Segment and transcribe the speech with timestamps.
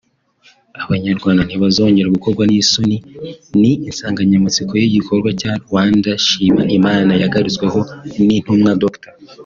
[0.83, 2.97] “Abanyarwanda ntibazongera gukorwa n’isoni”
[3.61, 7.79] ni insanganyamatsiko y’igikorwa cya Rwanda Shima Imana yagarutsweho
[8.27, 9.11] n’Intumwa Dr